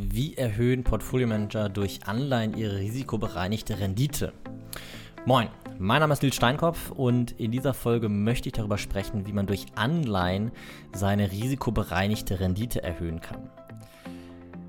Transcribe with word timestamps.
Wie 0.00 0.36
erhöhen 0.36 0.84
Portfolio-Manager 0.84 1.68
durch 1.68 2.06
Anleihen 2.06 2.56
ihre 2.56 2.76
risikobereinigte 2.76 3.80
Rendite? 3.80 4.32
Moin, 5.26 5.48
mein 5.80 5.98
Name 5.98 6.12
ist 6.12 6.22
Nils 6.22 6.36
Steinkopf 6.36 6.92
und 6.92 7.32
in 7.32 7.50
dieser 7.50 7.74
Folge 7.74 8.08
möchte 8.08 8.48
ich 8.48 8.52
darüber 8.52 8.78
sprechen, 8.78 9.26
wie 9.26 9.32
man 9.32 9.48
durch 9.48 9.66
Anleihen 9.74 10.52
seine 10.94 11.32
risikobereinigte 11.32 12.38
Rendite 12.38 12.80
erhöhen 12.80 13.20
kann. 13.20 13.50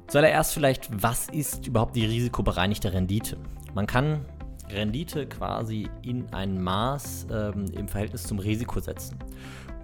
Zuallererst 0.07 0.51
vielleicht, 0.51 0.89
was 0.91 1.29
ist 1.29 1.67
überhaupt 1.67 1.95
die 1.95 2.05
risikobereinigte 2.05 2.91
Rendite? 2.91 3.37
Man 3.75 3.85
kann 3.85 4.25
Rendite 4.71 5.25
quasi 5.27 5.89
in 6.01 6.25
ein 6.33 6.61
Maß 6.61 7.27
ähm, 7.31 7.65
im 7.75 7.87
Verhältnis 7.87 8.23
zum 8.23 8.39
Risiko 8.39 8.79
setzen. 8.79 9.17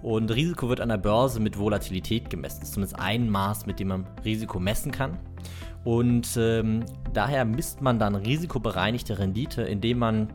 Und 0.02 0.30
Risiko 0.30 0.68
wird 0.68 0.80
an 0.80 0.88
der 0.88 0.98
Börse 0.98 1.40
mit 1.40 1.58
Volatilität 1.58 2.30
gemessen. 2.30 2.60
Das 2.60 2.68
ist 2.68 2.74
zumindest 2.74 3.00
ein 3.00 3.28
Maß, 3.28 3.66
mit 3.66 3.80
dem 3.80 3.88
man 3.88 4.06
Risiko 4.24 4.60
messen 4.60 4.92
kann. 4.92 5.18
Und 5.84 6.36
ähm, 6.36 6.84
daher 7.12 7.44
misst 7.44 7.80
man 7.80 7.98
dann 7.98 8.14
risikobereinigte 8.14 9.18
Rendite, 9.18 9.62
indem 9.62 9.98
man 9.98 10.28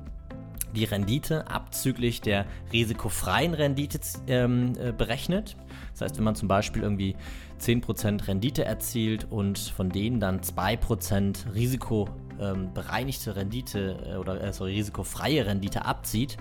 die 0.76 0.86
Rendite 0.86 1.50
abzüglich 1.50 2.22
der 2.22 2.46
risikofreien 2.72 3.54
Rendite 3.54 4.00
ähm, 4.28 4.74
äh, 4.80 4.94
berechnet. 4.94 5.58
Das 5.92 6.02
heißt, 6.02 6.18
wenn 6.18 6.24
man 6.24 6.36
zum 6.36 6.48
Beispiel 6.48 6.84
irgendwie 6.84 7.16
10% 7.60 8.28
Rendite 8.28 8.64
erzielt 8.66 9.28
und 9.30 9.60
von 9.60 9.90
denen 9.90 10.20
dann 10.20 10.40
2% 10.40 11.54
risikobereinigte 11.54 12.31
ähm, 12.42 12.72
Rendite 12.76 13.98
äh, 14.06 14.18
oder 14.18 14.42
äh, 14.42 14.54
sorry, 14.54 14.74
risikofreie 14.74 15.46
Rendite 15.46 15.86
abzieht, 15.86 16.38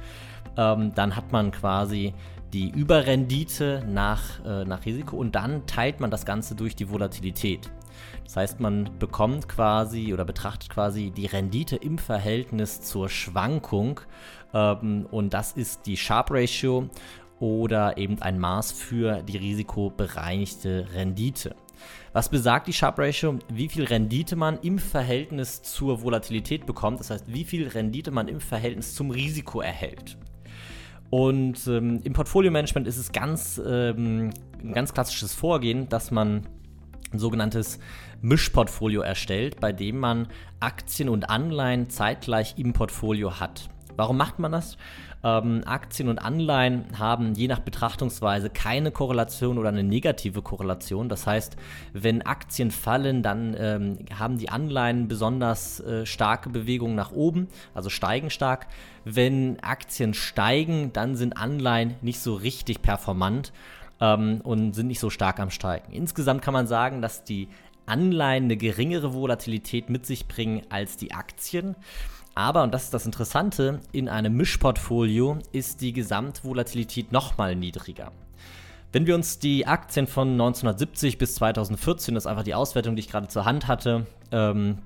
ähm, 0.57 0.93
dann 0.95 1.17
hat 1.17 1.33
man 1.33 1.51
quasi 1.51 2.15
die 2.53 2.71
Überrendite 2.71 3.85
nach, 3.87 4.45
äh, 4.45 4.65
nach 4.65 4.85
Risiko 4.85 5.17
und 5.17 5.35
dann 5.35 5.67
teilt 5.67 6.01
man 6.01 6.11
das 6.11 6.25
Ganze 6.25 6.55
durch 6.55 6.75
die 6.75 6.91
Volatilität. 6.91 7.71
Das 8.25 8.37
heißt, 8.37 8.61
man 8.61 8.99
bekommt 8.99 9.49
quasi 9.49 10.13
oder 10.13 10.25
betrachtet 10.25 10.71
quasi 10.71 11.11
die 11.11 11.27
Rendite 11.27 11.77
im 11.77 11.99
Verhältnis 11.99 12.81
zur 12.81 13.09
Schwankung 13.09 14.01
ähm, 14.55 15.07
und 15.11 15.35
das 15.35 15.53
ist 15.53 15.87
die 15.87 15.97
Sharp 15.97 16.31
Ratio 16.31 16.89
oder 17.39 17.97
eben 17.97 18.21
ein 18.21 18.39
Maß 18.39 18.73
für 18.73 19.23
die 19.23 19.37
risikobereinigte 19.37 20.89
Rendite. 20.95 21.55
Was 22.13 22.29
besagt 22.29 22.67
die 22.67 22.73
Sharp 22.73 22.99
Ratio? 22.99 23.39
Wie 23.49 23.69
viel 23.69 23.85
Rendite 23.85 24.37
man 24.37 24.59
im 24.61 24.79
Verhältnis 24.79 25.63
zur 25.63 26.03
Volatilität 26.03 26.67
bekommt, 26.67 27.01
das 27.01 27.11
heißt, 27.11 27.25
wie 27.29 27.45
viel 27.45 27.69
Rendite 27.69 28.11
man 28.11 28.29
im 28.29 28.41
Verhältnis 28.41 28.95
zum 28.95 29.11
Risiko 29.11 29.61
erhält. 29.61 30.17
Und 31.11 31.67
ähm, 31.67 32.01
im 32.05 32.13
Portfolio-Management 32.13 32.87
ist 32.87 32.97
es 32.97 33.13
ganz, 33.13 33.61
ähm, 33.65 34.31
ein 34.63 34.73
ganz 34.73 34.95
klassisches 34.95 35.35
Vorgehen, 35.35 35.89
dass 35.89 36.11
man 36.11 36.47
ein 37.13 37.19
sogenanntes 37.19 37.81
Mischportfolio 38.23 39.01
erstellt, 39.01 39.59
bei 39.61 39.73
dem 39.73 39.99
man 39.99 40.29
Aktien 40.61 41.09
und 41.09 41.29
Anleihen 41.29 41.91
zeitgleich 41.91 42.55
im 42.59 42.73
Portfolio 42.73 43.41
hat. 43.41 43.69
Warum 44.01 44.17
macht 44.17 44.39
man 44.39 44.51
das? 44.51 44.79
Ähm, 45.23 45.61
Aktien 45.67 46.09
und 46.09 46.21
Anleihen 46.21 46.87
haben 46.99 47.35
je 47.35 47.49
nach 47.49 47.59
Betrachtungsweise 47.59 48.49
keine 48.49 48.93
Korrelation 48.93 49.59
oder 49.59 49.69
eine 49.69 49.83
negative 49.83 50.41
Korrelation. 50.41 51.11
Das 51.11 51.27
heißt, 51.27 51.55
wenn 51.93 52.23
Aktien 52.23 52.71
fallen, 52.71 53.23
dann 53.23 53.55
ähm, 53.59 53.99
haben 54.19 54.39
die 54.39 54.49
Anleihen 54.49 55.07
besonders 55.07 55.81
äh, 55.81 56.07
starke 56.07 56.49
Bewegungen 56.49 56.95
nach 56.95 57.13
oben, 57.13 57.49
also 57.75 57.91
steigen 57.91 58.31
stark. 58.31 58.69
Wenn 59.05 59.61
Aktien 59.61 60.15
steigen, 60.15 60.95
dann 60.95 61.15
sind 61.15 61.37
Anleihen 61.37 61.97
nicht 62.01 62.21
so 62.21 62.37
richtig 62.37 62.81
performant 62.81 63.53
ähm, 64.01 64.41
und 64.43 64.73
sind 64.73 64.87
nicht 64.87 65.01
so 65.01 65.11
stark 65.11 65.41
am 65.41 65.51
Steigen. 65.51 65.93
Insgesamt 65.93 66.41
kann 66.41 66.55
man 66.55 66.67
sagen, 66.67 67.03
dass 67.03 67.23
die 67.23 67.49
Anleihen 67.85 68.45
eine 68.45 68.57
geringere 68.57 69.13
Volatilität 69.13 69.91
mit 69.91 70.07
sich 70.07 70.27
bringen 70.27 70.63
als 70.71 70.97
die 70.97 71.13
Aktien. 71.13 71.77
Aber, 72.35 72.63
und 72.63 72.73
das 72.73 72.85
ist 72.85 72.95
das 72.95 73.07
Interessante, 73.07 73.81
in 73.93 74.09
einem 74.09 74.37
Mischportfolio 74.37 75.39
ist 75.53 75.81
die 75.81 75.93
Gesamtvolatilität 75.93 77.13
nochmal 77.13 77.57
niedriger. 77.57 78.13
Wenn 78.93 79.07
wir 79.07 79.15
uns 79.15 79.39
die 79.39 79.67
Aktien 79.67 80.07
von 80.07 80.33
1970 80.33 81.19
bis 81.19 81.37
2014, 81.37 82.15
das 82.15 82.25
ist 82.25 82.27
einfach 82.27 82.43
die 82.43 82.55
Auswertung, 82.55 82.97
die 82.97 83.01
ich 83.01 83.09
gerade 83.09 83.29
zur 83.29 83.45
Hand 83.45 83.69
hatte, 83.69 84.07
ähm, 84.33 84.79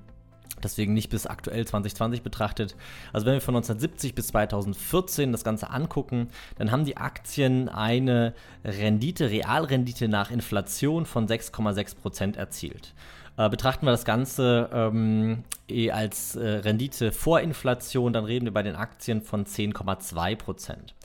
deswegen 0.63 0.93
nicht 0.93 1.09
bis 1.09 1.25
aktuell 1.25 1.65
2020 1.65 2.21
betrachtet. 2.21 2.75
Also 3.13 3.25
wenn 3.25 3.33
wir 3.33 3.41
von 3.41 3.55
1970 3.55 4.15
bis 4.15 4.27
2014 4.27 5.31
das 5.31 5.43
Ganze 5.43 5.69
angucken, 5.69 6.29
dann 6.57 6.71
haben 6.71 6.85
die 6.85 6.97
Aktien 6.97 7.69
eine 7.69 8.33
Rendite, 8.63 9.29
Realrendite 9.29 10.07
nach 10.07 10.31
Inflation 10.31 11.05
von 11.05 11.27
6,6% 11.27 12.37
erzielt. 12.37 12.93
Äh, 13.37 13.49
betrachten 13.49 13.85
wir 13.85 13.91
das 13.91 14.05
Ganze 14.05 14.69
ähm, 14.73 15.43
eh 15.69 15.91
als 15.91 16.35
äh, 16.35 16.47
Rendite 16.47 17.11
vor 17.11 17.41
Inflation, 17.41 18.13
dann 18.13 18.25
reden 18.25 18.45
wir 18.45 18.53
bei 18.53 18.63
den 18.63 18.75
Aktien 18.75 19.21
von 19.21 19.45
10,2 19.45 20.35
Prozent. 20.35 20.95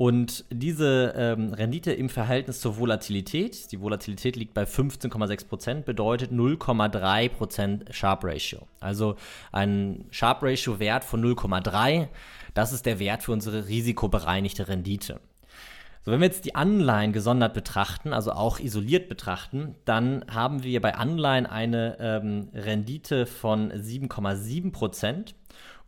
Und 0.00 0.46
diese 0.50 1.12
ähm, 1.14 1.52
Rendite 1.52 1.92
im 1.92 2.08
Verhältnis 2.08 2.60
zur 2.60 2.78
Volatilität, 2.78 3.70
die 3.70 3.82
Volatilität 3.82 4.34
liegt 4.34 4.54
bei 4.54 4.62
15,6 4.62 5.46
Prozent, 5.46 5.84
bedeutet 5.84 6.32
0,3 6.32 7.28
Prozent 7.28 7.84
Sharp 7.94 8.24
Ratio. 8.24 8.66
Also 8.80 9.16
ein 9.52 10.06
Sharp 10.10 10.42
Ratio 10.42 10.80
Wert 10.80 11.04
von 11.04 11.22
0,3, 11.22 12.08
das 12.54 12.72
ist 12.72 12.86
der 12.86 12.98
Wert 12.98 13.22
für 13.22 13.32
unsere 13.32 13.68
risikobereinigte 13.68 14.68
Rendite. 14.68 15.20
So, 16.02 16.12
wenn 16.12 16.20
wir 16.20 16.28
jetzt 16.28 16.46
die 16.46 16.54
Anleihen 16.54 17.12
gesondert 17.12 17.52
betrachten, 17.52 18.14
also 18.14 18.32
auch 18.32 18.58
isoliert 18.58 19.10
betrachten, 19.10 19.74
dann 19.84 20.24
haben 20.30 20.62
wir 20.62 20.80
bei 20.80 20.94
Anleihen 20.94 21.44
eine 21.44 21.98
ähm, 22.00 22.48
Rendite 22.54 23.26
von 23.26 23.70
7,7 23.70 24.72
Prozent 24.72 25.34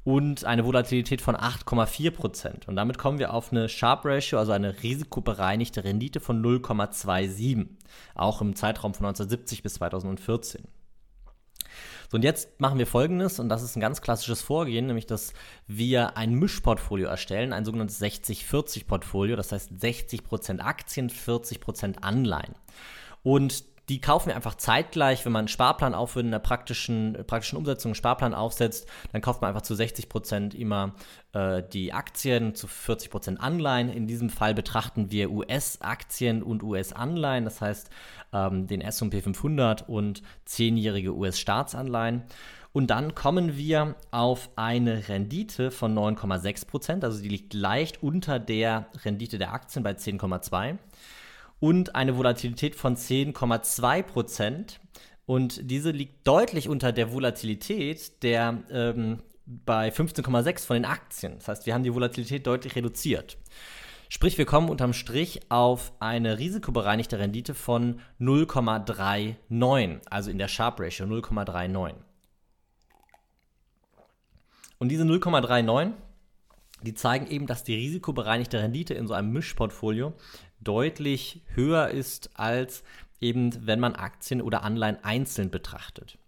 und 0.05 0.45
eine 0.45 0.67
Volatilität 0.67 1.23
von 1.23 1.35
8,4 1.35 2.11
Prozent. 2.11 2.69
Und 2.69 2.77
damit 2.77 2.99
kommen 2.99 3.19
wir 3.19 3.33
auf 3.33 3.53
eine 3.53 3.71
Sharp 3.71 4.05
Ratio, 4.05 4.39
also 4.39 4.53
eine 4.53 4.83
risikobereinigte 4.83 5.85
Rendite 5.85 6.21
von 6.21 6.45
0,27, 6.45 7.69
auch 8.15 8.43
im 8.43 8.55
Zeitraum 8.55 8.93
von 8.93 9.07
1970 9.07 9.63
bis 9.63 9.75
2014. 9.75 10.63
So, 12.13 12.17
und 12.17 12.25
jetzt 12.25 12.61
machen 12.61 12.79
wir 12.79 12.87
folgendes, 12.87 13.39
und 13.39 13.49
das 13.49 13.63
ist 13.63 13.75
ein 13.75 13.81
ganz 13.81 14.03
klassisches 14.03 14.43
Vorgehen, 14.43 14.87
nämlich 14.87 15.07
dass 15.07 15.33
wir 15.67 16.15
ein 16.19 16.35
Mischportfolio 16.35 17.09
erstellen, 17.09 17.55
ein 17.55 17.65
sogenanntes 17.65 18.03
60-40-Portfolio, 18.03 19.35
das 19.35 19.51
heißt 19.51 19.73
60% 19.73 20.61
Aktien, 20.61 21.09
40% 21.09 22.03
Anleihen. 22.03 22.55
Und 23.23 23.65
die 23.93 24.01
kaufen 24.01 24.29
wir 24.29 24.37
einfach 24.37 24.55
zeitgleich, 24.55 25.27
wenn 25.27 25.33
man 25.33 25.41
einen 25.41 25.49
Sparplan 25.49 25.93
aufführt, 25.93 26.25
in 26.25 26.31
der 26.31 26.39
praktischen, 26.39 27.13
praktischen 27.27 27.59
Umsetzung 27.59 27.91
einen 27.91 27.95
Sparplan 27.95 28.33
aufsetzt, 28.33 28.89
dann 29.13 29.21
kauft 29.21 29.43
man 29.43 29.49
einfach 29.49 29.61
zu 29.61 29.75
60 29.75 30.09
Prozent 30.09 30.55
immer 30.55 30.95
äh, 31.35 31.63
die 31.63 31.93
Aktien, 31.93 32.55
zu 32.55 32.69
40 32.69 33.11
Prozent 33.11 33.41
Anleihen. 33.43 33.91
In 33.91 34.07
diesem 34.07 34.31
Fall 34.31 34.55
betrachten 34.55 35.11
wir 35.11 35.31
US-Aktien 35.31 36.43
und 36.43 36.63
US-Anleihen, 36.63 37.45
das 37.45 37.61
heißt 37.61 37.91
ähm, 38.33 38.67
den 38.67 38.81
S&P 38.81 39.21
500 39.21 39.87
und 39.91 40.23
zehnjährige 40.47 41.15
US-Staatsanleihen. 41.15 42.23
Und 42.73 42.87
dann 42.87 43.15
kommen 43.15 43.59
wir 43.59 43.95
auf 44.11 44.49
eine 44.57 45.07
Rendite 45.11 45.71
von 45.71 45.95
9,6 45.95 46.67
Prozent, 46.67 47.05
also 47.05 47.21
die 47.21 47.29
liegt 47.29 47.53
leicht 47.53 48.03
unter 48.03 48.39
der 48.39 48.87
Rendite 49.05 49.37
der 49.37 49.53
Aktien 49.53 49.83
bei 49.83 49.93
10,2 49.93 50.79
und 51.63 51.95
eine 51.95 52.17
Volatilität 52.17 52.75
von 52.75 52.97
10,2 52.97 54.03
Prozent. 54.03 54.81
Und 55.27 55.71
diese 55.71 55.93
liegt 55.93 56.27
deutlich 56.27 56.69
unter 56.69 56.91
der 56.91 57.13
Volatilität 57.13 58.21
der 58.25 58.65
ähm, 58.69 59.23
bei 59.47 59.91
15,6 59.91 60.67
von 60.67 60.75
den 60.75 60.85
Aktien. 60.85 61.37
Das 61.37 61.47
heißt, 61.47 61.67
wir 61.67 61.75
haben 61.75 61.85
die 61.85 61.95
Volatilität 61.95 62.49
deutlich 62.49 62.75
reduziert. 62.75 63.39
Sprich, 64.09 64.39
wir 64.39 64.45
kommen 64.45 64.71
unterm 64.71 64.93
Strich 64.93 65.43
auf 65.51 65.93
eine 66.01 66.41
risikobereinigte 66.41 67.21
Rendite 67.21 67.55
von 67.55 68.01
0,39, 68.21 70.01
also 70.11 70.33
in 70.33 70.39
der 70.39 70.49
Sharp 70.49 70.81
Ratio 70.81 71.07
0,39. 71.07 71.95
Und 74.79 74.89
diese 74.89 75.05
0,39, 75.05 75.93
die 76.83 76.95
zeigen 76.95 77.29
eben, 77.29 77.47
dass 77.47 77.63
die 77.63 77.77
risikobereinigte 77.77 78.61
Rendite 78.61 78.95
in 78.95 79.07
so 79.07 79.15
einem 79.15 79.33
Mischportfolio 79.33 80.13
deutlich 80.65 81.43
höher 81.55 81.89
ist 81.89 82.31
als 82.39 82.83
eben, 83.21 83.67
wenn 83.67 83.81
man 83.81 83.95
Aktien 83.95 84.43
oder 84.43 84.63
Anleihen 84.63 84.99
einzeln 85.03 85.51
betrachtet. 85.51 86.19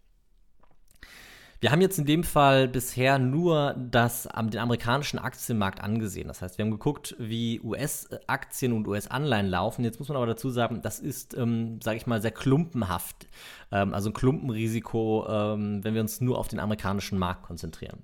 Wir 1.65 1.73
haben 1.73 1.81
jetzt 1.81 1.99
in 1.99 2.05
dem 2.05 2.25
Fall 2.25 2.69
bisher 2.69 3.19
nur 3.19 3.75
das, 3.79 4.25
den 4.25 4.59
amerikanischen 4.59 5.19
Aktienmarkt 5.19 5.81
angesehen. 5.81 6.29
Das 6.29 6.43
heißt, 6.43 6.59
wir 6.59 6.65
haben 6.67 6.73
geguckt, 6.73 7.17
wie 7.19 7.59
US-Aktien 7.63 8.75
und 8.75 8.87
US-Anleihen 8.87 9.47
laufen. 9.47 9.83
Jetzt 9.83 9.99
muss 9.99 10.09
man 10.09 10.19
aber 10.19 10.27
dazu 10.27 10.51
sagen, 10.51 10.83
das 10.83 11.01
ist, 11.01 11.35
ähm, 11.35 11.81
sage 11.81 11.97
ich 11.97 12.07
mal, 12.07 12.21
sehr 12.21 12.33
klumpenhaft. 12.33 13.29
Ähm, 13.73 13.95
also 13.95 14.11
ein 14.11 14.13
Klumpenrisiko, 14.13 15.27
ähm, 15.27 15.83
wenn 15.83 15.95
wir 15.95 16.03
uns 16.03 16.21
nur 16.21 16.37
auf 16.39 16.49
den 16.49 16.61
amerikanischen 16.61 17.19
Markt 17.19 17.45
konzentrieren. 17.45 18.03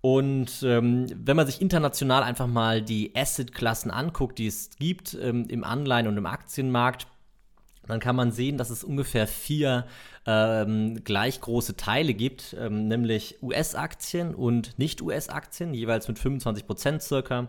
Und 0.00 0.62
ähm, 0.62 1.06
wenn 1.14 1.36
man 1.36 1.46
sich 1.46 1.60
international 1.60 2.22
einfach 2.22 2.46
mal 2.46 2.82
die 2.82 3.12
Asset-Klassen 3.16 3.90
anguckt, 3.90 4.38
die 4.38 4.46
es 4.46 4.70
gibt 4.78 5.18
ähm, 5.20 5.46
im 5.48 5.64
Anleihen- 5.64 6.06
und 6.06 6.16
im 6.16 6.26
Aktienmarkt, 6.26 7.08
dann 7.88 8.00
kann 8.00 8.14
man 8.14 8.32
sehen, 8.32 8.58
dass 8.58 8.70
es 8.70 8.84
ungefähr 8.84 9.26
vier 9.26 9.86
ähm, 10.26 11.02
gleich 11.04 11.40
große 11.40 11.76
Teile 11.76 12.14
gibt, 12.14 12.54
ähm, 12.58 12.86
nämlich 12.86 13.42
US-Aktien 13.42 14.34
und 14.34 14.78
Nicht-US-Aktien, 14.78 15.72
jeweils 15.72 16.06
mit 16.06 16.18
25 16.18 16.66
Prozent 16.66 17.02
circa 17.02 17.48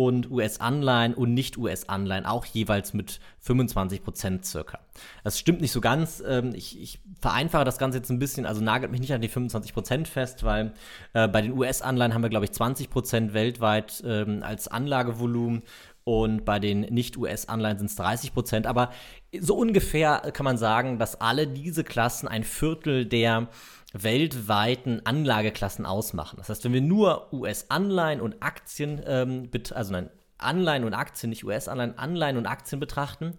und 0.00 0.30
US-Anleihen 0.30 1.12
und 1.12 1.34
Nicht-US-Anleihen 1.34 2.24
auch 2.24 2.46
jeweils 2.46 2.94
mit 2.94 3.20
25 3.40 4.02
Prozent 4.02 4.46
circa. 4.46 4.78
Das 5.24 5.38
stimmt 5.38 5.60
nicht 5.60 5.72
so 5.72 5.82
ganz. 5.82 6.22
Ähm, 6.26 6.54
ich, 6.54 6.80
ich, 6.80 7.00
vereinfache 7.20 7.66
das 7.66 7.76
Ganze 7.76 7.98
jetzt 7.98 8.08
ein 8.08 8.18
bisschen, 8.18 8.46
also 8.46 8.62
nagelt 8.62 8.90
mich 8.90 9.02
nicht 9.02 9.12
an 9.12 9.20
die 9.20 9.28
25 9.28 9.74
Prozent 9.74 10.08
fest, 10.08 10.42
weil 10.42 10.72
äh, 11.12 11.28
bei 11.28 11.42
den 11.42 11.52
US-Anleihen 11.52 12.14
haben 12.14 12.22
wir, 12.22 12.30
glaube 12.30 12.46
ich, 12.46 12.52
20 12.52 12.88
Prozent 12.88 13.34
weltweit 13.34 14.02
ähm, 14.06 14.42
als 14.42 14.68
Anlagevolumen 14.68 15.62
und 16.04 16.44
bei 16.44 16.58
den 16.58 16.80
Nicht-US-Anleihen 16.80 17.78
sind 17.78 17.90
es 17.90 17.96
30 17.96 18.32
Prozent. 18.32 18.66
Aber 18.66 18.90
so 19.38 19.56
ungefähr 19.56 20.30
kann 20.32 20.44
man 20.44 20.58
sagen, 20.58 20.98
dass 20.98 21.20
alle 21.20 21.46
diese 21.46 21.84
Klassen 21.84 22.26
ein 22.28 22.44
Viertel 22.44 23.06
der 23.06 23.48
weltweiten 23.92 25.04
Anlageklassen 25.04 25.84
ausmachen. 25.84 26.36
Das 26.38 26.48
heißt, 26.48 26.64
wenn 26.64 26.72
wir 26.72 26.80
nur 26.80 27.32
US-Anleihen 27.32 28.20
und 28.20 28.42
Aktien, 28.42 29.02
ähm, 29.06 29.50
also 29.74 29.92
nein, 29.92 30.10
Anleihen 30.38 30.84
und 30.84 30.94
Aktien, 30.94 31.30
nicht 31.30 31.44
US-Anleihen, 31.44 31.98
Anleihen 31.98 32.36
und 32.36 32.46
Aktien 32.46 32.80
betrachten, 32.80 33.34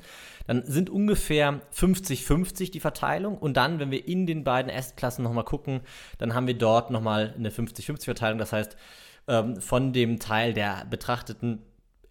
dann 0.46 0.64
sind 0.66 0.90
ungefähr 0.90 1.62
50-50 1.74 2.72
die 2.72 2.80
Verteilung. 2.80 3.38
Und 3.38 3.58
dann, 3.58 3.80
wenn 3.80 3.92
wir 3.92 4.08
in 4.08 4.28
den 4.28 4.44
beiden 4.44 4.72
Asset-Klassen 4.72 5.24
nochmal 5.24 5.46
gucken, 5.46 5.82
dann 6.20 6.34
haben 6.34 6.48
wir 6.48 6.58
dort 6.58 6.92
nochmal 6.92 7.34
eine 7.36 7.50
50-50-Verteilung. 7.50 8.38
Das 8.38 8.54
heißt, 8.54 8.78
ähm, 9.28 9.62
von 9.62 9.94
dem 9.94 10.20
Teil 10.20 10.54
der 10.54 10.86
betrachteten 10.90 11.64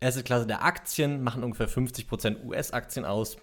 Asset-Klasse 0.02 0.46
der 0.46 0.64
Aktien 0.64 1.22
machen 1.22 1.44
ungefähr 1.44 1.68
50% 1.68 2.44
US-Aktien 2.44 3.04
aus 3.04 3.36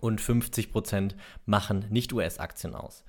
und 0.00 0.20
50% 0.20 1.14
machen 1.46 1.86
nicht 1.90 2.12
US-Aktien 2.12 2.74
aus. 2.74 3.04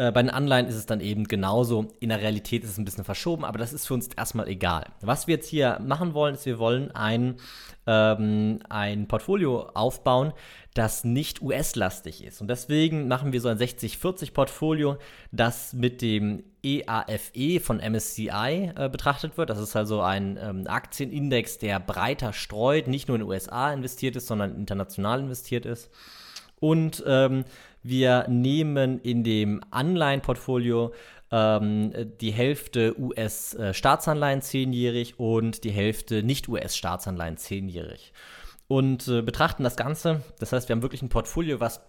Äh, 0.00 0.12
bei 0.12 0.22
den 0.22 0.30
Anleihen 0.30 0.66
ist 0.66 0.76
es 0.76 0.86
dann 0.86 1.00
eben 1.02 1.24
genauso. 1.24 1.92
In 2.00 2.08
der 2.08 2.22
Realität 2.22 2.64
ist 2.64 2.70
es 2.70 2.78
ein 2.78 2.86
bisschen 2.86 3.04
verschoben, 3.04 3.44
aber 3.44 3.58
das 3.58 3.74
ist 3.74 3.86
für 3.86 3.92
uns 3.92 4.08
erstmal 4.08 4.48
egal. 4.48 4.86
Was 5.02 5.26
wir 5.26 5.34
jetzt 5.34 5.46
hier 5.46 5.78
machen 5.84 6.14
wollen, 6.14 6.36
ist, 6.36 6.46
wir 6.46 6.58
wollen 6.58 6.90
ein, 6.92 7.36
ähm, 7.86 8.60
ein 8.70 9.08
Portfolio 9.08 9.68
aufbauen, 9.74 10.32
das 10.72 11.04
nicht 11.04 11.42
US-lastig 11.42 12.24
ist. 12.24 12.40
Und 12.40 12.48
deswegen 12.48 13.08
machen 13.08 13.34
wir 13.34 13.42
so 13.42 13.48
ein 13.48 13.58
60-40-Portfolio, 13.58 14.96
das 15.32 15.74
mit 15.74 16.00
dem 16.00 16.44
EAFE 16.62 17.34
e 17.34 17.60
von 17.60 17.76
MSCI 17.76 18.72
äh, 18.74 18.88
betrachtet 18.88 19.36
wird. 19.36 19.50
Das 19.50 19.58
ist 19.58 19.76
also 19.76 20.00
ein 20.00 20.38
ähm, 20.40 20.66
Aktienindex, 20.66 21.58
der 21.58 21.78
breiter 21.78 22.32
streut, 22.32 22.88
nicht 22.88 23.08
nur 23.08 23.16
in 23.16 23.20
den 23.20 23.28
USA 23.28 23.70
investiert 23.70 24.16
ist, 24.16 24.28
sondern 24.28 24.56
international 24.56 25.20
investiert 25.20 25.66
ist. 25.66 25.90
Und 26.60 27.02
ähm, 27.06 27.44
wir 27.82 28.26
nehmen 28.28 29.00
in 29.00 29.24
dem 29.24 29.60
Anleihenportfolio 29.70 30.92
ähm, 31.30 31.92
die 32.20 32.30
Hälfte 32.30 32.94
US-Staatsanleihen 32.98 34.42
zehnjährig 34.42 35.18
und 35.18 35.64
die 35.64 35.70
Hälfte 35.70 36.22
nicht-US-Staatsanleihen 36.22 37.36
zehnjährig. 37.36 38.12
Und 38.68 39.08
äh, 39.08 39.22
betrachten 39.22 39.64
das 39.64 39.76
Ganze. 39.76 40.22
Das 40.38 40.52
heißt, 40.52 40.68
wir 40.68 40.76
haben 40.76 40.82
wirklich 40.82 41.02
ein 41.02 41.08
Portfolio, 41.08 41.58
was 41.58 41.80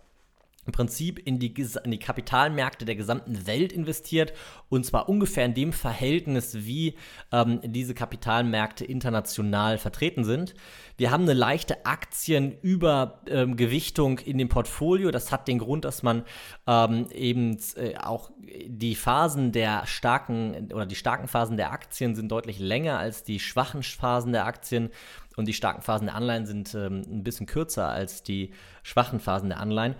im 0.65 0.71
Prinzip 0.73 1.19
in 1.19 1.39
die, 1.39 1.53
in 1.83 1.91
die 1.91 1.99
Kapitalmärkte 1.99 2.85
der 2.85 2.95
gesamten 2.95 3.45
Welt 3.47 3.73
investiert 3.73 4.33
und 4.69 4.85
zwar 4.85 5.09
ungefähr 5.09 5.45
in 5.45 5.55
dem 5.55 5.73
Verhältnis, 5.73 6.65
wie 6.65 6.95
ähm, 7.31 7.61
diese 7.63 7.95
Kapitalmärkte 7.95 8.85
international 8.85 9.79
vertreten 9.79 10.23
sind. 10.23 10.53
Wir 10.97 11.09
haben 11.09 11.23
eine 11.23 11.33
leichte 11.33 11.83
Aktienübergewichtung 11.85 14.19
ähm, 14.19 14.25
in 14.25 14.37
dem 14.37 14.49
Portfolio. 14.49 15.09
Das 15.09 15.31
hat 15.31 15.47
den 15.47 15.57
Grund, 15.57 15.83
dass 15.83 16.03
man 16.03 16.25
ähm, 16.67 17.07
eben 17.11 17.57
äh, 17.75 17.97
auch 17.97 18.29
die 18.39 18.93
Phasen 18.93 19.51
der 19.51 19.87
starken 19.87 20.71
oder 20.71 20.85
die 20.85 20.93
starken 20.95 21.27
Phasen 21.27 21.57
der 21.57 21.71
Aktien 21.71 22.13
sind 22.15 22.31
deutlich 22.31 22.59
länger 22.59 22.99
als 22.99 23.23
die 23.23 23.39
schwachen 23.39 23.81
Phasen 23.81 24.31
der 24.31 24.45
Aktien 24.45 24.91
und 25.37 25.47
die 25.47 25.53
starken 25.53 25.81
Phasen 25.81 26.07
der 26.07 26.15
Anleihen 26.15 26.45
sind 26.45 26.75
ähm, 26.75 27.03
ein 27.09 27.23
bisschen 27.23 27.45
kürzer 27.47 27.89
als 27.89 28.21
die 28.21 28.51
schwachen 28.83 29.19
Phasen 29.19 29.49
der 29.49 29.59
Anleihen. 29.59 29.95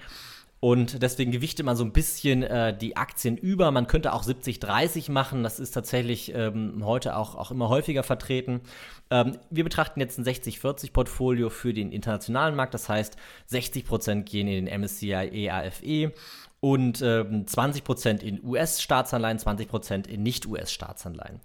Und 0.62 1.02
deswegen 1.02 1.32
gewichte 1.32 1.64
man 1.64 1.76
so 1.76 1.84
ein 1.84 1.92
bisschen 1.92 2.44
äh, 2.44 2.78
die 2.78 2.96
Aktien 2.96 3.36
über. 3.36 3.72
Man 3.72 3.88
könnte 3.88 4.14
auch 4.14 4.24
70-30 4.24 5.12
machen. 5.12 5.42
Das 5.42 5.60
ist 5.60 5.72
tatsächlich 5.72 6.36
ähm, 6.36 6.86
heute 6.86 7.18
auch, 7.18 7.34
auch 7.34 7.50
immer 7.50 7.68
häufiger 7.68 8.04
vertreten. 8.04 8.62
Ähm, 9.10 9.40
wir 9.50 9.64
betrachten 9.64 10.00
jetzt 10.00 10.20
ein 10.20 10.24
60-40-Portfolio 10.24 11.50
für 11.50 11.74
den 11.74 11.92
internationalen 11.92 12.56
Markt. 12.56 12.76
Das 12.76 12.90
heißt, 12.90 13.18
60% 13.50 14.22
gehen 14.22 14.48
in 14.48 14.68
den 14.68 14.82
MSCI 14.82 15.32
EAFE 15.48 16.14
und 16.60 17.02
ähm, 17.02 17.48
20% 17.48 18.22
in 18.22 18.44
US-Staatsanleihen, 18.44 19.40
20% 19.40 20.08
in 20.08 20.22
Nicht-US-Staatsanleihen. 20.22 21.40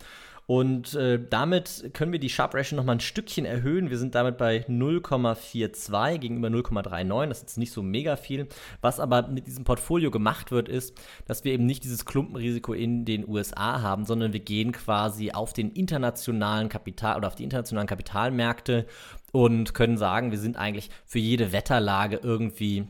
Und 0.47 0.95
äh, 0.95 1.19
damit 1.29 1.91
können 1.93 2.13
wir 2.13 2.21
die 2.21 2.29
Sharp 2.31 2.55
Ratio 2.55 2.77
nochmal 2.77 2.97
ein 2.97 3.01
Stückchen 3.01 3.45
erhöhen. 3.45 3.91
Wir 3.91 3.99
sind 3.99 4.15
damit 4.15 4.39
bei 4.39 4.65
0,42 4.69 6.19
gegenüber 6.19 6.49
0,39. 6.49 7.27
Das 7.27 7.39
ist 7.39 7.43
jetzt 7.43 7.59
nicht 7.59 7.73
so 7.73 7.83
mega 7.83 8.15
viel. 8.15 8.47
Was 8.81 9.01
aber 9.01 9.27
mit 9.27 9.49
diesem 9.49 9.65
Portfolio 9.65 10.13
gemacht 10.13 10.53
wird, 10.53 10.69
ist, 10.69 10.97
dass 11.27 11.43
wir 11.43 11.53
eben 11.53 11.67
nicht 11.67 11.83
dieses 11.83 12.05
Klumpenrisiko 12.05 12.75
in 12.75 13.05
den 13.05 13.29
USA 13.29 13.83
haben, 13.83 14.05
sondern 14.05 14.33
wir 14.33 14.41
gehen 14.41 14.71
quasi 14.71 15.33
auf 15.33 15.53
den 15.53 15.73
internationalen 15.73 16.69
Kapital 16.69 17.17
oder 17.17 17.27
auf 17.27 17.35
die 17.35 17.45
internationalen 17.45 17.89
Kapitalmärkte 17.89 18.87
und 19.33 19.75
können 19.75 19.99
sagen, 19.99 20.31
wir 20.31 20.39
sind 20.39 20.57
eigentlich 20.57 20.91
für 21.05 21.19
jede 21.19 21.51
Wetterlage 21.51 22.21
irgendwie 22.23 22.87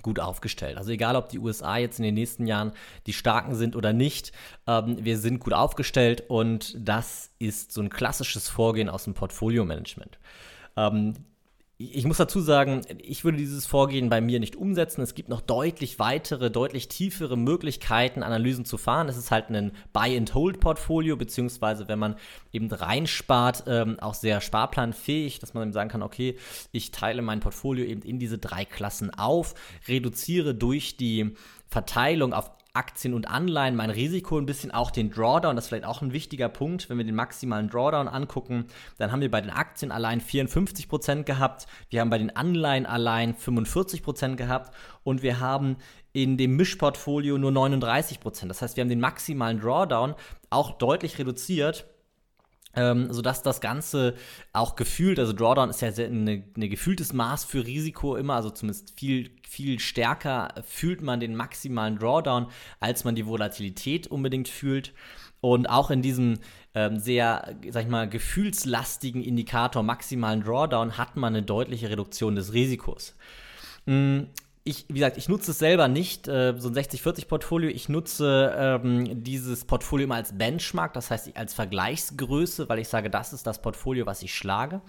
gut 0.00 0.18
aufgestellt. 0.18 0.78
Also 0.78 0.90
egal, 0.90 1.16
ob 1.16 1.28
die 1.28 1.38
USA 1.38 1.76
jetzt 1.76 1.98
in 1.98 2.04
den 2.04 2.14
nächsten 2.14 2.46
Jahren 2.46 2.72
die 3.06 3.12
Starken 3.12 3.54
sind 3.54 3.76
oder 3.76 3.92
nicht, 3.92 4.32
ähm, 4.66 4.96
wir 5.04 5.18
sind 5.18 5.40
gut 5.40 5.52
aufgestellt 5.52 6.24
und 6.28 6.74
das 6.78 7.30
ist 7.38 7.72
so 7.72 7.82
ein 7.82 7.90
klassisches 7.90 8.48
Vorgehen 8.48 8.88
aus 8.88 9.04
dem 9.04 9.14
Portfolio-Management. 9.14 10.18
Ähm, 10.76 11.14
ich 11.92 12.04
muss 12.04 12.18
dazu 12.18 12.40
sagen, 12.40 12.82
ich 12.98 13.24
würde 13.24 13.38
dieses 13.38 13.66
Vorgehen 13.66 14.08
bei 14.08 14.20
mir 14.20 14.40
nicht 14.40 14.56
umsetzen. 14.56 15.00
Es 15.00 15.14
gibt 15.14 15.28
noch 15.28 15.40
deutlich 15.40 15.98
weitere, 15.98 16.50
deutlich 16.50 16.88
tiefere 16.88 17.36
Möglichkeiten, 17.36 18.22
Analysen 18.22 18.64
zu 18.64 18.78
fahren. 18.78 19.08
Es 19.08 19.16
ist 19.16 19.30
halt 19.30 19.50
ein 19.50 19.72
Buy-and-Hold-Portfolio, 19.92 21.16
beziehungsweise 21.16 21.88
wenn 21.88 21.98
man 21.98 22.16
eben 22.52 22.70
reinspart, 22.70 23.64
ähm, 23.66 23.98
auch 24.00 24.14
sehr 24.14 24.40
sparplanfähig, 24.40 25.38
dass 25.40 25.54
man 25.54 25.64
eben 25.64 25.72
sagen 25.72 25.90
kann, 25.90 26.02
okay, 26.02 26.36
ich 26.70 26.90
teile 26.90 27.22
mein 27.22 27.40
Portfolio 27.40 27.84
eben 27.84 28.02
in 28.02 28.18
diese 28.18 28.38
drei 28.38 28.64
Klassen 28.64 29.12
auf, 29.12 29.54
reduziere 29.88 30.54
durch 30.54 30.96
die 30.96 31.34
Verteilung 31.68 32.32
auf 32.32 32.50
Aktien 32.74 33.12
und 33.12 33.28
Anleihen 33.28 33.76
mein 33.76 33.90
Risiko 33.90 34.38
ein 34.38 34.46
bisschen, 34.46 34.70
auch 34.70 34.90
den 34.90 35.10
Drawdown, 35.10 35.56
das 35.56 35.66
ist 35.66 35.68
vielleicht 35.68 35.84
auch 35.84 36.00
ein 36.00 36.12
wichtiger 36.12 36.48
Punkt, 36.48 36.88
wenn 36.88 36.96
wir 36.96 37.04
den 37.04 37.14
maximalen 37.14 37.68
Drawdown 37.68 38.08
angucken, 38.08 38.66
dann 38.96 39.12
haben 39.12 39.20
wir 39.20 39.30
bei 39.30 39.42
den 39.42 39.50
Aktien 39.50 39.92
allein 39.92 40.20
54% 40.20 41.24
gehabt, 41.24 41.66
wir 41.90 42.00
haben 42.00 42.10
bei 42.10 42.18
den 42.18 42.34
Anleihen 42.34 42.86
allein 42.86 43.34
45% 43.34 44.36
gehabt 44.36 44.74
und 45.04 45.22
wir 45.22 45.38
haben 45.38 45.76
in 46.14 46.36
dem 46.36 46.56
Mischportfolio 46.56 47.38
nur 47.38 47.50
39%. 47.50 48.48
Das 48.48 48.62
heißt, 48.62 48.76
wir 48.76 48.82
haben 48.82 48.90
den 48.90 49.00
maximalen 49.00 49.60
Drawdown 49.60 50.14
auch 50.50 50.72
deutlich 50.72 51.18
reduziert 51.18 51.86
ähm, 52.74 53.12
sodass 53.12 53.42
das 53.42 53.60
Ganze 53.60 54.14
auch 54.52 54.76
gefühlt, 54.76 55.18
also 55.18 55.32
Drawdown 55.32 55.70
ist 55.70 55.82
ja 55.82 55.88
ein 55.88 56.44
eine 56.56 56.68
gefühltes 56.68 57.12
Maß 57.12 57.44
für 57.44 57.66
Risiko 57.66 58.16
immer, 58.16 58.34
also 58.34 58.50
zumindest 58.50 58.98
viel, 58.98 59.30
viel 59.48 59.78
stärker 59.78 60.54
fühlt 60.64 61.02
man 61.02 61.20
den 61.20 61.36
maximalen 61.36 61.98
Drawdown, 61.98 62.46
als 62.80 63.04
man 63.04 63.14
die 63.14 63.26
Volatilität 63.26 64.06
unbedingt 64.06 64.48
fühlt. 64.48 64.92
Und 65.40 65.68
auch 65.68 65.90
in 65.90 66.02
diesem 66.02 66.38
ähm, 66.74 66.98
sehr, 67.00 67.56
sag 67.70 67.82
ich 67.82 67.90
mal, 67.90 68.08
gefühlslastigen 68.08 69.22
Indikator 69.22 69.82
maximalen 69.82 70.42
Drawdown 70.42 70.96
hat 70.96 71.16
man 71.16 71.34
eine 71.34 71.44
deutliche 71.44 71.90
Reduktion 71.90 72.36
des 72.36 72.52
Risikos. 72.52 73.16
Ich, 74.64 74.86
wie 74.88 74.94
gesagt, 74.94 75.16
ich 75.16 75.28
nutze 75.28 75.50
es 75.50 75.58
selber 75.58 75.88
nicht, 75.88 76.28
äh, 76.28 76.54
so 76.56 76.68
ein 76.68 76.74
60-40-Portfolio. 76.74 77.68
Ich 77.68 77.88
nutze 77.88 78.54
ähm, 78.56 79.24
dieses 79.24 79.64
Portfolio 79.64 80.04
immer 80.04 80.14
als 80.14 80.38
Benchmark, 80.38 80.92
das 80.92 81.10
heißt 81.10 81.36
als 81.36 81.52
Vergleichsgröße, 81.52 82.68
weil 82.68 82.78
ich 82.78 82.88
sage, 82.88 83.10
das 83.10 83.32
ist 83.32 83.46
das 83.46 83.60
Portfolio, 83.60 84.06
was 84.06 84.22
ich 84.22 84.34
schlage. 84.34 84.80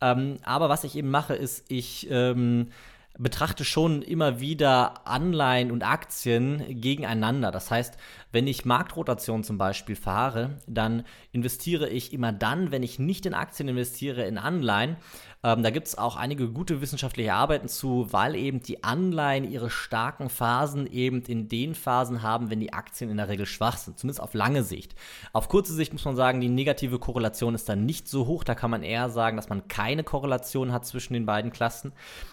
Ähm, 0.00 0.38
aber 0.42 0.70
was 0.70 0.84
ich 0.84 0.96
eben 0.96 1.10
mache, 1.10 1.34
ist, 1.34 1.64
ich 1.68 2.08
ähm, 2.10 2.70
betrachte 3.18 3.64
schon 3.64 4.02
immer 4.02 4.40
wieder 4.40 5.06
Anleihen 5.06 5.70
und 5.70 5.84
Aktien 5.84 6.64
gegeneinander. 6.80 7.52
Das 7.52 7.70
heißt, 7.70 7.96
wenn 8.32 8.46
ich 8.46 8.64
Marktrotation 8.64 9.44
zum 9.44 9.56
Beispiel 9.56 9.96
fahre, 9.96 10.58
dann 10.66 11.04
investiere 11.30 11.88
ich 11.88 12.12
immer 12.12 12.32
dann, 12.32 12.72
wenn 12.72 12.82
ich 12.82 12.98
nicht 12.98 13.24
in 13.26 13.34
Aktien 13.34 13.68
investiere, 13.68 14.24
in 14.24 14.36
Anleihen, 14.36 14.96
Ähm, 15.44 15.62
da 15.62 15.68
gibt 15.68 15.86
es 15.86 15.98
auch 15.98 16.16
einige 16.16 16.48
gute 16.48 16.80
wissenschaftliche 16.80 17.34
Arbeiten 17.34 17.68
zu, 17.68 18.10
weil 18.10 18.34
eben 18.34 18.62
die 18.62 18.82
Anleihen 18.82 19.44
ihre 19.44 19.68
starken 19.68 20.30
Phasen 20.30 20.86
eben 20.86 21.20
in 21.22 21.50
den 21.50 21.74
Phasen 21.74 22.22
haben, 22.22 22.48
wenn 22.48 22.60
die 22.60 22.72
Aktien 22.72 23.10
in 23.10 23.18
der 23.18 23.28
Regel 23.28 23.44
schwach 23.44 23.76
sind, 23.76 23.98
zumindest 23.98 24.22
auf 24.22 24.32
lange 24.32 24.62
Sicht. 24.62 24.94
Auf 25.34 25.50
kurze 25.50 25.74
Sicht 25.74 25.92
muss 25.92 26.06
man 26.06 26.16
sagen, 26.16 26.40
die 26.40 26.48
negative 26.48 26.98
Korrelation 26.98 27.54
ist 27.54 27.68
dann 27.68 27.84
nicht 27.84 28.08
so 28.08 28.26
hoch, 28.26 28.42
da 28.42 28.54
kann 28.54 28.70
man 28.70 28.82
eher 28.82 29.10
sagen, 29.10 29.36
dass 29.36 29.50
man 29.50 29.68
keine 29.68 30.02
Korrelation 30.02 30.72
hat 30.72 30.86
zwischen 30.86 31.12
den 31.12 31.26
beiden 31.26 31.52
Klassen. 31.52 31.92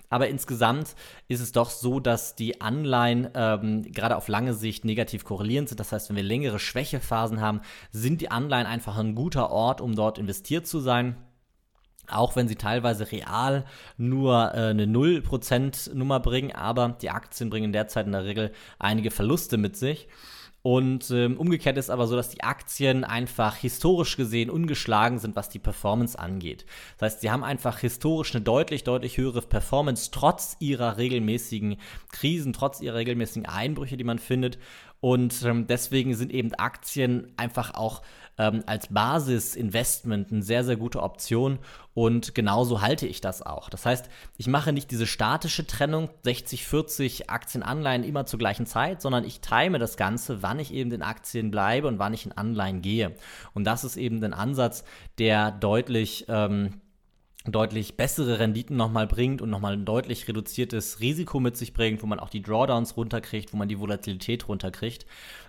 Aber 0.09 0.29
insgesamt 0.29 0.95
ist 1.27 1.41
es 1.41 1.51
doch 1.51 1.69
so, 1.69 1.99
dass 1.99 2.35
die 2.35 2.61
Anleihen 2.61 3.27
ähm, 3.33 3.91
gerade 3.91 4.15
auf 4.15 4.29
lange 4.29 4.53
Sicht 4.53 4.85
negativ 4.85 5.25
korrelierend 5.25 5.67
sind. 5.67 5.81
Das 5.81 5.91
heißt, 5.91 6.07
wenn 6.07 6.15
wir 6.15 6.23
längere 6.23 6.59
Schwächephasen 6.59 7.41
haben, 7.41 7.59
sind 7.91 8.21
die 8.21 8.31
Anleihen 8.31 8.67
einfach 8.67 8.97
ein 8.97 9.15
guter 9.15 9.51
Ort, 9.51 9.81
um 9.81 9.95
dort 9.95 10.17
investiert 10.17 10.65
zu 10.65 10.79
sein 10.79 11.17
auch 12.11 12.35
wenn 12.35 12.47
sie 12.47 12.55
teilweise 12.55 13.11
real 13.11 13.65
nur 13.97 14.51
äh, 14.53 14.69
eine 14.69 14.85
0% 14.85 15.93
Nummer 15.93 16.19
bringen, 16.19 16.51
aber 16.51 16.97
die 17.01 17.09
Aktien 17.09 17.49
bringen 17.49 17.73
derzeit 17.73 18.05
in 18.05 18.11
der 18.11 18.25
Regel 18.25 18.51
einige 18.79 19.11
Verluste 19.11 19.57
mit 19.57 19.77
sich. 19.77 20.07
Und 20.63 21.09
ähm, 21.09 21.37
umgekehrt 21.37 21.77
ist 21.77 21.89
aber 21.89 22.05
so, 22.05 22.15
dass 22.15 22.29
die 22.29 22.43
Aktien 22.43 23.03
einfach 23.03 23.55
historisch 23.55 24.15
gesehen 24.15 24.51
ungeschlagen 24.51 25.17
sind, 25.17 25.35
was 25.35 25.49
die 25.49 25.57
Performance 25.57 26.17
angeht. 26.17 26.65
Das 26.97 27.13
heißt, 27.13 27.21
sie 27.21 27.31
haben 27.31 27.43
einfach 27.43 27.79
historisch 27.79 28.35
eine 28.35 28.43
deutlich, 28.43 28.83
deutlich 28.83 29.17
höhere 29.17 29.41
Performance, 29.41 30.11
trotz 30.11 30.57
ihrer 30.59 30.97
regelmäßigen 30.97 31.77
Krisen, 32.11 32.53
trotz 32.53 32.79
ihrer 32.79 32.97
regelmäßigen 32.97 33.47
Einbrüche, 33.47 33.97
die 33.97 34.03
man 34.03 34.19
findet. 34.19 34.59
Und 35.01 35.43
ähm, 35.43 35.65
deswegen 35.65 36.13
sind 36.13 36.31
eben 36.31 36.53
Aktien 36.53 37.33
einfach 37.35 37.73
auch 37.73 38.03
ähm, 38.37 38.63
als 38.67 38.87
Basisinvestment 38.87 40.31
eine 40.31 40.43
sehr, 40.43 40.63
sehr 40.63 40.77
gute 40.77 41.01
Option. 41.01 41.57
Und 41.95 42.35
genauso 42.35 42.81
halte 42.81 43.07
ich 43.07 43.19
das 43.19 43.41
auch. 43.41 43.69
Das 43.69 43.85
heißt, 43.85 44.09
ich 44.37 44.47
mache 44.47 44.71
nicht 44.71 44.91
diese 44.91 45.07
statische 45.07 45.65
Trennung 45.65 46.09
60, 46.23 46.67
40 46.67 47.29
Aktienanleihen 47.31 48.03
immer 48.03 48.27
zur 48.27 48.37
gleichen 48.37 48.67
Zeit, 48.67 49.01
sondern 49.01 49.25
ich 49.25 49.41
time 49.41 49.79
das 49.79 49.97
Ganze, 49.97 50.43
wann 50.43 50.59
ich 50.59 50.71
eben 50.71 50.91
in 50.91 51.01
Aktien 51.01 51.49
bleibe 51.49 51.87
und 51.87 51.97
wann 51.97 52.13
ich 52.13 52.27
in 52.27 52.31
Anleihen 52.31 52.83
gehe. 52.83 53.15
Und 53.53 53.65
das 53.65 53.83
ist 53.83 53.97
eben 53.97 54.23
ein 54.23 54.33
Ansatz, 54.33 54.83
der 55.17 55.51
deutlich 55.51 56.25
ähm, 56.29 56.79
deutlich 57.45 57.97
bessere 57.97 58.39
Renditen 58.39 58.77
nochmal 58.77 59.07
bringt 59.07 59.41
und 59.41 59.49
nochmal 59.49 59.73
ein 59.73 59.85
deutlich 59.85 60.27
reduziertes 60.27 60.99
Risiko 60.99 61.39
mit 61.39 61.57
sich 61.57 61.73
bringt, 61.73 62.03
wo 62.03 62.07
man 62.07 62.19
auch 62.19 62.29
die 62.29 62.41
Drawdowns 62.41 62.97
runterkriegt, 62.97 63.51
wo 63.53 63.57
man 63.57 63.67
die 63.67 63.79
Volatilität 63.79 64.47
runterkriegt. 64.47 65.05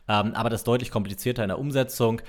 Ähm, 0.08 0.34
aber 0.34 0.48
das 0.48 0.64
deutlich 0.64 0.90
komplizierter 0.90 1.42
in 1.42 1.48
der 1.48 1.58
Umsetzung. 1.58 2.22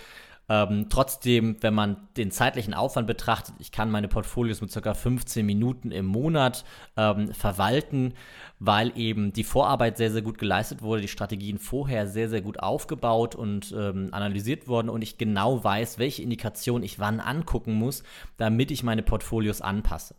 Ähm, 0.50 0.88
trotzdem, 0.90 1.56
wenn 1.62 1.74
man 1.74 2.08
den 2.18 2.30
zeitlichen 2.30 2.74
Aufwand 2.74 3.08
betrachtet, 3.08 3.56
ich 3.60 3.72
kann 3.72 3.90
meine 3.90 4.10
Portfolios 4.10 4.60
mit 4.60 4.74
ca. 4.74 4.94
15 4.94 5.46
Minuten 5.46 5.92
im 5.92 6.06
Monat 6.06 6.66
ähm, 6.98 7.34
verwalten, 7.34 8.14
weil 8.60 8.92
eben 8.98 9.32
die 9.32 9.46
Vorarbeit 9.46 9.98
sehr, 9.98 10.12
sehr 10.12 10.22
gut 10.22 10.38
geleistet 10.38 10.82
wurde, 10.82 11.02
die 11.02 11.08
Strategien 11.08 11.60
vorher 11.60 12.08
sehr, 12.08 12.28
sehr 12.28 12.42
gut 12.42 12.60
aufgebaut 12.60 13.36
und 13.36 13.74
ähm, 13.78 14.10
analysiert 14.12 14.68
wurden 14.68 14.90
und 14.90 15.02
ich 15.02 15.18
genau 15.18 15.64
weiß, 15.64 15.98
welche 15.98 16.24
Indikation 16.24 16.84
ich 16.84 17.00
wann 17.00 17.22
angucken 17.22 17.74
muss, 17.74 18.04
damit 18.36 18.70
ich 18.70 18.84
meine 18.84 19.04
Portfolios 19.04 19.62
anpasse. 19.62 20.16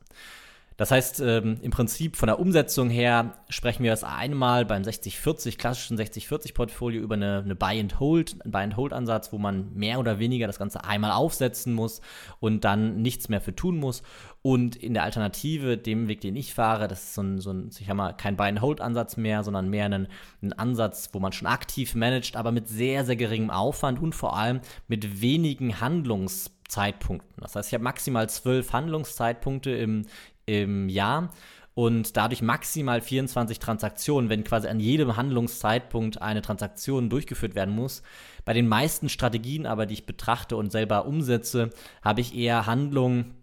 Das 0.77 0.91
heißt, 0.91 1.21
ähm, 1.21 1.59
im 1.63 1.71
Prinzip 1.71 2.17
von 2.17 2.27
der 2.27 2.41
Umsetzung 2.41 2.91
her 2.91 3.35
sprechen 3.49 3.85
wir 3.85 3.93
das 3.93 4.03
einmal 4.03 4.65
beim 4.65 4.83
60-40, 4.83 5.57
klassischen 5.57 5.97
60-40-Portfolio 5.97 7.01
über 7.01 7.15
eine, 7.15 7.43
eine 7.45 7.55
Buy-and-Hold, 7.55 8.43
einen 8.43 8.51
Buy-and-Hold-Ansatz, 8.51 9.33
wo 9.33 9.39
man 9.39 9.73
mehr 9.75 10.01
oder 10.01 10.19
weniger 10.19 10.49
das 10.49 10.59
Ganze 10.59 10.85
einmal 10.85 11.13
aufsetzen 11.13 11.75
muss 11.75 12.01
und 12.41 12.65
dann 12.65 13.03
nichts 13.03 13.29
mehr 13.29 13.41
für 13.41 13.55
tun 13.55 13.79
muss. 13.79 14.03
Und 14.43 14.77
in 14.77 14.95
der 14.95 15.05
Alternative, 15.05 15.79
dem 15.79 16.09
Weg, 16.09 16.21
den 16.21 16.37
ich 16.37 16.53
fahre, 16.53 16.89
das 16.89 17.05
ist 17.05 17.15
so 17.15 17.23
ein, 17.23 17.39
so 17.39 17.51
ein 17.51 17.71
ich 17.79 17.87
sag 17.87 17.95
mal, 17.95 18.13
kein 18.13 18.37
Buy-and-Hold-Ansatz 18.37 19.17
mehr, 19.17 19.45
sondern 19.45 19.71
mehr 19.71 19.87
ein, 19.87 20.09
ein 20.43 20.53
Ansatz, 20.53 21.11
wo 21.13 21.21
man 21.21 21.33
schon 21.33 21.47
aktiv 21.47 21.95
managt, 21.95 22.37
aber 22.37 22.51
mit 22.51 22.69
sehr, 22.69 23.05
sehr 23.05 23.17
geringem 23.17 23.51
Aufwand 23.51 24.03
und 24.03 24.15
vor 24.15 24.37
allem 24.37 24.61
mit 24.89 25.23
wenigen 25.23 25.81
Handlungszeitpunkten. 25.81 27.41
Das 27.41 27.55
heißt, 27.55 27.69
ich 27.69 27.75
habe 27.75 27.85
maximal 27.85 28.29
zwölf 28.29 28.73
Handlungszeitpunkte 28.73 29.71
im, 29.71 30.07
im 30.47 30.89
Jahr 30.89 31.31
und 31.75 32.17
dadurch 32.17 32.41
maximal 32.41 33.01
24 33.01 33.59
Transaktionen, 33.59 34.31
wenn 34.31 34.45
quasi 34.45 34.69
an 34.69 34.79
jedem 34.79 35.17
Handlungszeitpunkt 35.17 36.23
eine 36.23 36.41
Transaktion 36.41 37.11
durchgeführt 37.11 37.55
werden 37.55 37.75
muss. 37.75 38.03
Bei 38.45 38.53
den 38.53 38.69
meisten 38.69 39.09
Strategien 39.09 39.67
aber, 39.67 39.87
die 39.87 39.95
ich 39.95 40.07
betrachte 40.07 40.57
und 40.57 40.71
selber 40.71 41.07
umsetze, 41.07 41.71
habe 42.03 42.21
ich 42.21 42.35
eher 42.37 42.67
Handlungen, 42.67 43.35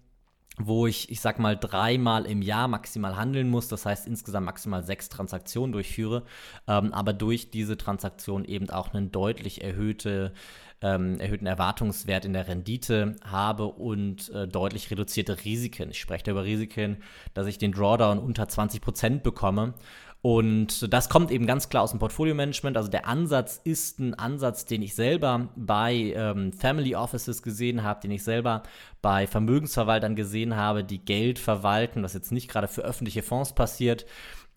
wo 0.68 0.88
ich, 0.88 1.10
ich 1.10 1.22
sag 1.22 1.40
mal, 1.40 1.58
dreimal 1.58 2.26
im 2.26 2.42
Jahr 2.42 2.68
maximal 2.68 3.16
handeln 3.16 3.50
muss, 3.50 3.68
das 3.68 3.86
heißt 3.86 4.08
insgesamt 4.08 4.46
maximal 4.46 4.84
sechs 4.84 5.10
Transaktionen 5.10 5.72
durchführe, 5.72 6.24
ähm, 6.68 6.94
aber 6.94 7.14
durch 7.14 7.52
diese 7.52 7.78
Transaktion 7.78 8.46
eben 8.46 8.70
auch 8.70 8.94
eine 8.94 9.08
deutlich 9.08 9.64
erhöhte 9.64 10.34
ähm, 10.82 11.20
erhöhten 11.20 11.46
Erwartungswert 11.46 12.26
in 12.26 12.34
der 12.34 12.48
Rendite 12.48 13.16
habe 13.24 13.68
und 13.68 14.30
äh, 14.30 14.48
deutlich 14.48 14.90
reduzierte 14.90 15.46
Risiken. 15.46 15.92
Ich 15.92 16.00
spreche 16.00 16.24
da 16.24 16.32
über 16.32 16.44
Risiken, 16.44 16.98
dass 17.34 17.48
ich 17.48 17.58
den 17.58 17.72
Drawdown 17.72 18.18
unter 18.18 18.46
20% 18.46 19.20
bekomme. 19.20 19.76
Und 20.24 20.94
das 20.94 21.10
kommt 21.10 21.32
eben 21.32 21.48
ganz 21.48 21.70
klar 21.70 21.82
aus 21.82 21.92
dem 21.92 22.00
Portfolio-Management. 22.00 22.78
Also 22.78 22.90
der 22.92 23.08
Ansatz 23.08 23.60
ist 23.64 24.00
ein 24.00 24.14
Ansatz, 24.14 24.66
den 24.66 24.84
ich 24.84 24.94
selber 24.94 25.50
bei 25.56 26.14
ähm, 26.16 26.54
Family 26.54 26.96
Offices 26.96 27.42
gesehen 27.42 27.82
habe, 27.82 28.02
den 28.02 28.12
ich 28.12 28.24
selber 28.24 28.62
bei 29.02 29.26
Vermögensverwaltern 29.26 30.16
gesehen 30.16 30.56
habe, 30.56 30.84
die 30.84 31.04
Geld 31.04 31.40
verwalten, 31.40 32.04
was 32.04 32.14
jetzt 32.14 32.32
nicht 32.32 32.50
gerade 32.50 32.68
für 32.68 32.84
öffentliche 32.84 33.24
Fonds 33.24 33.54
passiert. 33.54 34.06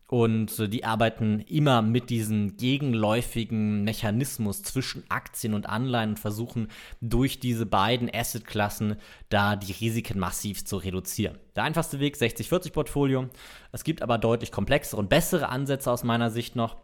Und 0.06 0.58
äh, 0.58 0.68
die 0.68 0.84
arbeiten 0.84 1.40
immer 1.40 1.80
mit 1.82 2.10
diesem 2.10 2.56
gegenläufigen 2.56 3.84
Mechanismus 3.84 4.62
zwischen 4.62 5.04
Aktien 5.08 5.54
und 5.54 5.68
Anleihen 5.68 6.10
und 6.10 6.18
versuchen 6.18 6.68
durch 7.00 7.40
diese 7.40 7.66
beiden 7.66 8.10
Assetklassen 8.14 8.96
da 9.30 9.56
die 9.56 9.72
Risiken 9.72 10.18
massiv 10.18 10.64
zu 10.64 10.76
reduzieren. 10.76 11.38
Der 11.56 11.64
einfachste 11.64 12.00
Weg 12.00 12.16
60-40-Portfolio. 12.16 13.28
Es 13.72 13.82
gibt 13.82 14.02
aber 14.02 14.18
deutlich 14.18 14.52
komplexere 14.52 15.00
und 15.00 15.08
bessere 15.08 15.48
Ansätze 15.48 15.90
aus 15.90 16.04
meiner 16.04 16.30
Sicht 16.30 16.54
noch. 16.54 16.76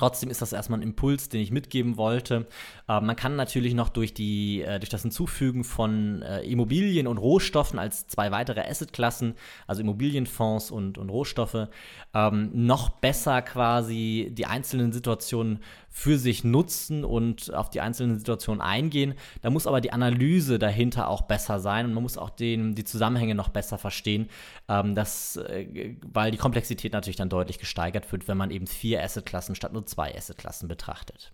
Trotzdem 0.00 0.30
ist 0.30 0.40
das 0.40 0.54
erstmal 0.54 0.78
ein 0.78 0.82
Impuls, 0.82 1.28
den 1.28 1.42
ich 1.42 1.50
mitgeben 1.50 1.98
wollte. 1.98 2.46
Äh, 2.88 3.02
man 3.02 3.16
kann 3.16 3.36
natürlich 3.36 3.74
noch 3.74 3.90
durch, 3.90 4.14
die, 4.14 4.62
äh, 4.62 4.78
durch 4.78 4.88
das 4.88 5.02
Hinzufügen 5.02 5.62
von 5.62 6.22
äh, 6.22 6.40
Immobilien 6.40 7.06
und 7.06 7.18
Rohstoffen 7.18 7.78
als 7.78 8.06
zwei 8.06 8.30
weitere 8.30 8.62
Assetklassen, 8.62 9.34
also 9.66 9.82
Immobilienfonds 9.82 10.70
und, 10.70 10.96
und 10.96 11.10
Rohstoffe, 11.10 11.68
ähm, 12.14 12.50
noch 12.54 12.88
besser 12.88 13.42
quasi 13.42 14.30
die 14.32 14.46
einzelnen 14.46 14.90
Situationen 14.92 15.58
für 15.90 16.18
sich 16.18 16.44
nutzen 16.44 17.04
und 17.04 17.52
auf 17.52 17.68
die 17.68 17.80
einzelnen 17.80 18.18
Situationen 18.18 18.60
eingehen. 18.60 19.14
Da 19.42 19.50
muss 19.50 19.66
aber 19.66 19.80
die 19.80 19.92
Analyse 19.92 20.58
dahinter 20.58 21.08
auch 21.08 21.22
besser 21.22 21.58
sein 21.58 21.86
und 21.86 21.94
man 21.94 22.02
muss 22.02 22.16
auch 22.16 22.30
den, 22.30 22.74
die 22.74 22.84
Zusammenhänge 22.84 23.34
noch 23.34 23.48
besser 23.48 23.76
verstehen, 23.76 24.28
ähm, 24.68 24.94
das, 24.94 25.36
äh, 25.36 25.96
weil 26.12 26.30
die 26.30 26.38
Komplexität 26.38 26.92
natürlich 26.92 27.16
dann 27.16 27.28
deutlich 27.28 27.58
gesteigert 27.58 28.10
wird, 28.12 28.28
wenn 28.28 28.38
man 28.38 28.50
eben 28.50 28.66
vier 28.66 29.02
Assetklassen 29.02 29.54
statt 29.56 29.72
nur 29.72 29.84
zwei 29.84 30.16
Assetklassen 30.16 30.68
betrachtet. 30.68 31.32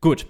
Gut. 0.00 0.26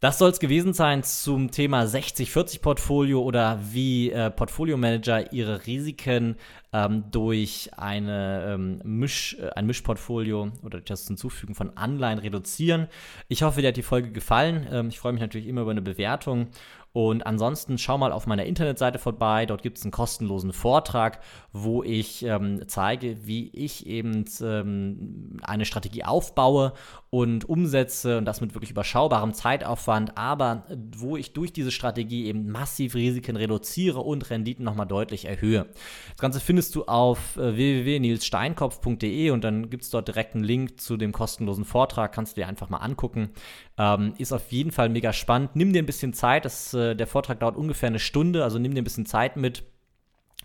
Das 0.00 0.16
soll 0.18 0.30
es 0.30 0.38
gewesen 0.38 0.74
sein 0.74 1.02
zum 1.02 1.50
Thema 1.50 1.82
60-40-Portfolio 1.82 3.20
oder 3.20 3.58
wie 3.72 4.12
äh, 4.12 4.30
Portfolio-Manager 4.30 5.32
ihre 5.32 5.66
Risiken 5.66 6.36
ähm, 6.72 7.04
durch 7.10 7.70
eine, 7.76 8.54
ähm, 8.54 8.80
Misch, 8.84 9.36
äh, 9.40 9.50
ein 9.50 9.66
Mischportfolio 9.66 10.52
oder 10.62 10.80
das 10.80 11.06
Hinzufügen 11.06 11.54
von 11.54 11.76
Anleihen 11.76 12.18
reduzieren. 12.18 12.88
Ich 13.28 13.42
hoffe, 13.42 13.62
dir 13.62 13.68
hat 13.68 13.76
die 13.76 13.82
Folge 13.82 14.12
gefallen. 14.12 14.66
Ähm, 14.70 14.88
ich 14.88 14.98
freue 14.98 15.12
mich 15.12 15.22
natürlich 15.22 15.46
immer 15.46 15.62
über 15.62 15.70
eine 15.70 15.82
Bewertung 15.82 16.48
und 16.92 17.26
ansonsten 17.26 17.78
schau 17.78 17.96
mal 17.96 18.10
auf 18.10 18.26
meiner 18.26 18.44
Internetseite 18.44 18.98
vorbei. 18.98 19.46
Dort 19.46 19.62
gibt 19.62 19.78
es 19.78 19.84
einen 19.84 19.92
kostenlosen 19.92 20.52
Vortrag, 20.52 21.20
wo 21.52 21.84
ich 21.84 22.24
ähm, 22.24 22.62
zeige, 22.66 23.24
wie 23.24 23.50
ich 23.50 23.86
eben 23.86 24.24
ähm, 24.42 25.36
eine 25.42 25.64
Strategie 25.64 26.02
aufbaue 26.02 26.72
und 27.10 27.48
umsetze 27.48 28.18
und 28.18 28.24
das 28.24 28.40
mit 28.40 28.54
wirklich 28.54 28.72
überschaubarem 28.72 29.32
Zeitaufwand, 29.32 30.18
aber 30.18 30.64
wo 30.96 31.16
ich 31.16 31.34
durch 31.34 31.52
diese 31.52 31.70
Strategie 31.70 32.26
eben 32.26 32.50
massiv 32.50 32.96
Risiken 32.96 33.36
reduziere 33.36 34.00
und 34.00 34.28
Renditen 34.30 34.64
nochmal 34.64 34.88
deutlich 34.88 35.26
erhöhe. 35.26 35.66
Das 36.10 36.18
Ganze 36.20 36.40
findest 36.40 36.57
du 36.60 36.84
auf 36.84 37.36
äh, 37.36 37.56
www.nilssteinkopf.de 37.56 39.30
und 39.30 39.44
dann 39.44 39.70
gibt 39.70 39.84
es 39.84 39.90
dort 39.90 40.08
direkt 40.08 40.34
einen 40.34 40.44
Link 40.44 40.80
zu 40.80 40.96
dem 40.96 41.12
kostenlosen 41.12 41.64
Vortrag, 41.64 42.12
kannst 42.12 42.36
du 42.36 42.40
dir 42.40 42.48
einfach 42.48 42.68
mal 42.68 42.78
angucken. 42.78 43.30
Ähm, 43.78 44.14
ist 44.18 44.32
auf 44.32 44.50
jeden 44.50 44.72
Fall 44.72 44.88
mega 44.88 45.12
spannend. 45.12 45.54
Nimm 45.54 45.72
dir 45.72 45.82
ein 45.82 45.86
bisschen 45.86 46.12
Zeit, 46.12 46.44
das, 46.44 46.74
äh, 46.74 46.94
der 46.94 47.06
Vortrag 47.06 47.40
dauert 47.40 47.56
ungefähr 47.56 47.88
eine 47.88 47.98
Stunde, 47.98 48.44
also 48.44 48.58
nimm 48.58 48.74
dir 48.74 48.82
ein 48.82 48.84
bisschen 48.84 49.06
Zeit 49.06 49.36
mit. 49.36 49.62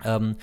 Ähm, 0.04 0.36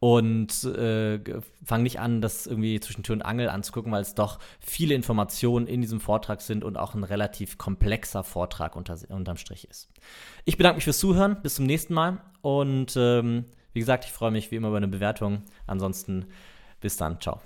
und 0.00 0.64
äh, 0.64 1.20
fang 1.62 1.82
nicht 1.82 2.00
an, 2.00 2.22
das 2.22 2.46
irgendwie 2.46 2.80
zwischen 2.80 3.02
Tür 3.02 3.16
und 3.16 3.22
Angel 3.22 3.50
anzugucken, 3.50 3.92
weil 3.92 4.00
es 4.00 4.14
doch 4.14 4.38
viele 4.58 4.94
Informationen 4.94 5.66
in 5.66 5.82
diesem 5.82 6.00
Vortrag 6.00 6.40
sind 6.40 6.64
und 6.64 6.78
auch 6.78 6.94
ein 6.94 7.04
relativ 7.04 7.58
komplexer 7.58 8.24
Vortrag 8.24 8.76
unter, 8.76 8.96
unterm 9.10 9.36
Strich 9.36 9.68
ist. 9.68 9.90
Ich 10.46 10.56
bedanke 10.56 10.76
mich 10.76 10.84
fürs 10.84 10.98
Zuhören, 10.98 11.42
bis 11.42 11.56
zum 11.56 11.66
nächsten 11.66 11.92
Mal 11.92 12.22
und 12.40 12.94
ähm, 12.96 13.44
Wie 13.72 13.80
gesagt, 13.80 14.04
ich 14.04 14.12
freue 14.12 14.30
mich 14.30 14.50
wie 14.50 14.56
immer 14.56 14.68
über 14.68 14.76
eine 14.78 14.88
Bewertung. 14.88 15.42
Ansonsten 15.66 16.26
bis 16.80 16.96
dann. 16.96 17.20
Ciao. 17.20 17.40